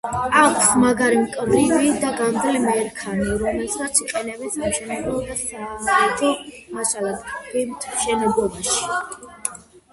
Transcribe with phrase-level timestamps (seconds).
[0.43, 6.33] აქვს მაგარი, მკვრივი და გამძლე მერქანი, რომელსაც იყენებენ სამშენებლო და საავეჯო
[6.81, 8.85] მასალად, გემთმშენებლობაში.